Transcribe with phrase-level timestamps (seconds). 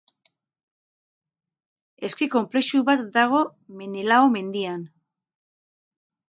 [2.09, 3.43] Eski konplexu bat dago
[3.83, 4.83] Menelao mendian.